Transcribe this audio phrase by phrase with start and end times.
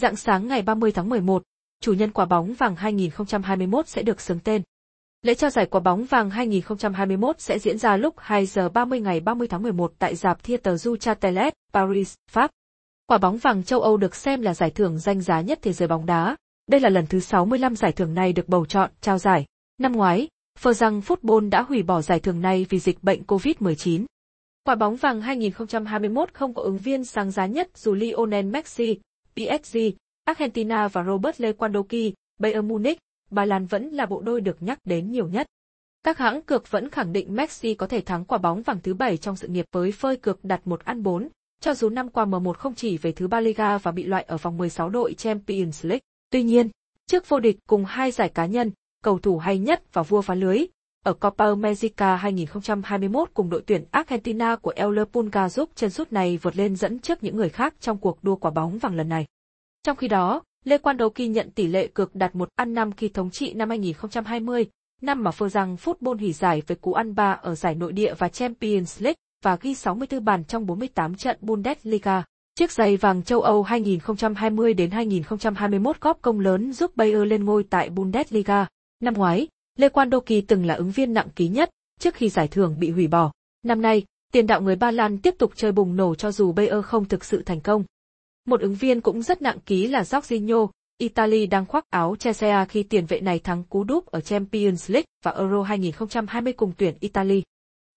[0.00, 1.42] Dạng sáng ngày 30 tháng 11,
[1.80, 4.62] chủ nhân quả bóng vàng 2021 sẽ được xướng tên.
[5.22, 9.20] Lễ trao giải quả bóng vàng 2021 sẽ diễn ra lúc 2 giờ 30 ngày
[9.20, 12.50] 30 tháng 11 tại dạp Theatre du Châtelet, Paris, Pháp.
[13.06, 15.88] Quả bóng vàng châu Âu được xem là giải thưởng danh giá nhất thế giới
[15.88, 16.36] bóng đá.
[16.66, 19.46] Đây là lần thứ 65 giải thưởng này được bầu chọn, trao giải.
[19.78, 20.28] Năm ngoái,
[20.58, 24.04] Phờ rằng Football đã hủy bỏ giải thưởng này vì dịch bệnh COVID-19.
[24.64, 28.98] Quả bóng vàng 2021 không có ứng viên sáng giá nhất dù Lionel Messi,
[29.36, 29.78] PSG,
[30.24, 32.98] Argentina và Robert Lewandowski, Bayern Munich,
[33.30, 35.46] Ba Lan vẫn là bộ đôi được nhắc đến nhiều nhất.
[36.02, 39.16] Các hãng cược vẫn khẳng định Messi có thể thắng quả bóng vàng thứ bảy
[39.16, 41.28] trong sự nghiệp với phơi cược đặt một ăn bốn,
[41.60, 44.36] cho dù năm qua M1 không chỉ về thứ ba Liga và bị loại ở
[44.36, 46.00] vòng 16 đội Champions League.
[46.30, 46.68] Tuy nhiên,
[47.06, 48.70] trước vô địch cùng hai giải cá nhân,
[49.02, 50.66] cầu thủ hay nhất và vua phá lưới,
[51.06, 56.38] ở Copa America 2021 cùng đội tuyển Argentina của El Pulga giúp chân sút này
[56.42, 59.26] vượt lên dẫn trước những người khác trong cuộc đua quả bóng vàng lần này.
[59.82, 62.92] Trong khi đó, Lê Quan Đầu Kỳ nhận tỷ lệ cược đạt một ăn năm
[62.92, 64.66] khi thống trị năm 2020,
[65.02, 68.14] năm mà phơ rằng Football hủy giải với cú ăn ba ở giải nội địa
[68.18, 72.24] và Champions League và ghi 64 bàn trong 48 trận Bundesliga.
[72.58, 77.64] Chiếc giày vàng châu Âu 2020 đến 2021 góp công lớn giúp Bayer lên ngôi
[77.70, 78.66] tại Bundesliga.
[79.00, 82.28] Năm ngoái, Lê Quan Đô Kỳ từng là ứng viên nặng ký nhất trước khi
[82.28, 83.32] giải thưởng bị hủy bỏ.
[83.62, 86.84] Năm nay, tiền đạo người Ba Lan tiếp tục chơi bùng nổ cho dù Bayer
[86.84, 87.84] không thực sự thành công.
[88.46, 92.82] Một ứng viên cũng rất nặng ký là Jorginho, Italy đang khoác áo Chelsea khi
[92.82, 97.42] tiền vệ này thắng cú đúp ở Champions League và Euro 2020 cùng tuyển Italy.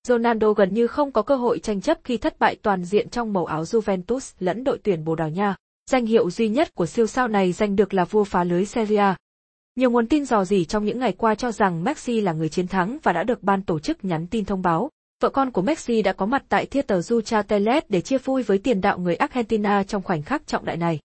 [0.08, 3.34] Ronaldo gần như không có cơ hội tranh chấp khi thất bại toàn diện trong
[3.34, 5.56] màu áo Juventus lẫn đội tuyển Bồ Đào Nha.
[5.92, 8.98] Danh hiệu duy nhất của siêu sao này giành được là vua phá lưới Serie
[8.98, 9.18] A.
[9.80, 12.68] Nhiều nguồn tin dò dỉ trong những ngày qua cho rằng Messi là người chiến
[12.68, 14.90] thắng và đã được ban tổ chức nhắn tin thông báo.
[15.22, 18.58] Vợ con của Messi đã có mặt tại Theater du Teles để chia vui với
[18.58, 21.00] tiền đạo người Argentina trong khoảnh khắc trọng đại này.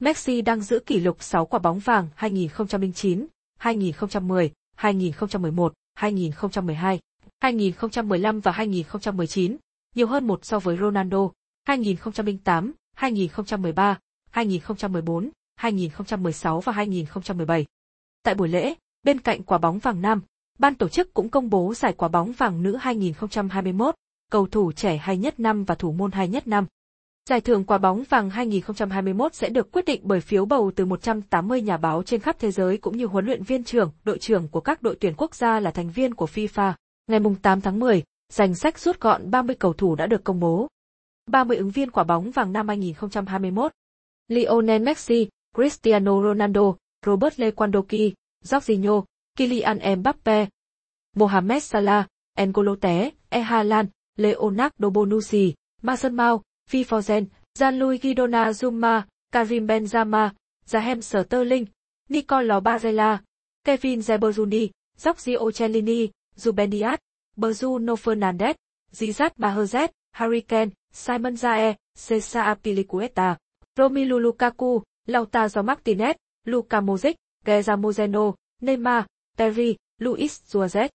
[0.00, 3.26] Messi đang giữ kỷ lục 6 quả bóng vàng 2009,
[3.58, 7.00] 2010, 2011, 2012,
[7.40, 9.56] 2015 và 2019,
[9.94, 11.30] nhiều hơn một so với Ronaldo,
[11.64, 13.98] 2008, 2013,
[14.30, 17.66] 2014, 2016 và 2017.
[18.22, 20.22] Tại buổi lễ, bên cạnh quả bóng vàng nam,
[20.58, 23.94] ban tổ chức cũng công bố giải quả bóng vàng nữ 2021,
[24.30, 26.66] cầu thủ trẻ hay nhất năm và thủ môn hay nhất năm.
[27.28, 31.62] Giải thưởng quả bóng vàng 2021 sẽ được quyết định bởi phiếu bầu từ 180
[31.62, 34.60] nhà báo trên khắp thế giới cũng như huấn luyện viên trưởng, đội trưởng của
[34.60, 36.72] các đội tuyển quốc gia là thành viên của FIFA.
[37.06, 40.68] Ngày 8 tháng 10, danh sách rút gọn 30 cầu thủ đã được công bố.
[41.26, 43.72] 30 ứng viên quả bóng vàng năm 2021.
[44.28, 46.74] Lionel Messi, Cristiano Ronaldo,
[47.06, 49.06] Robert Lewandowski, Jorginho,
[49.36, 50.50] Kylian Mbappe,
[51.16, 52.06] Mohamed Salah,
[52.36, 53.40] N'Golo Té, E.
[53.40, 60.34] Haaland, Leonardo Bonucci, Mason Mount, Fifozen, Gianluigi Donnarumma, Karim Benzema,
[60.70, 61.68] Raheem Sterling,
[62.10, 63.22] Nicolò Barella,
[63.64, 66.12] Kevin De Bruyne, Giorgio Cellini,
[66.44, 66.98] Ruben Dias,
[67.36, 68.56] Bruno Fernandes,
[68.92, 73.38] Zizat Mahrez, Harry Kane, Simon Zae, Cesar Apilicueta,
[73.76, 79.04] Romelu Lukaku, Lautaro Martinez, Luka Modric, Gerard Moreno, Neymar,
[79.36, 80.88] Terry, Luis Suarez.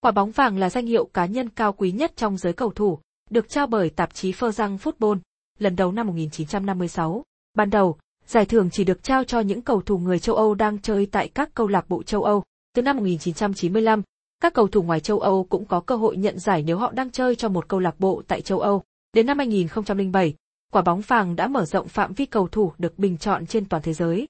[0.00, 2.98] Quả bóng vàng là danh hiệu cá nhân cao quý nhất trong giới cầu thủ,
[3.30, 5.18] được trao bởi tạp chí Ferrang Football,
[5.58, 7.24] lần đầu năm 1956.
[7.54, 7.96] Ban đầu,
[8.26, 11.28] giải thưởng chỉ được trao cho những cầu thủ người châu Âu đang chơi tại
[11.28, 12.42] các câu lạc bộ châu Âu.
[12.74, 14.02] Từ năm 1995,
[14.40, 17.10] các cầu thủ ngoài châu Âu cũng có cơ hội nhận giải nếu họ đang
[17.10, 18.82] chơi cho một câu lạc bộ tại châu Âu.
[19.12, 20.34] Đến năm 2007,
[20.72, 23.82] quả bóng vàng đã mở rộng phạm vi cầu thủ được bình chọn trên toàn
[23.82, 24.26] thế giới.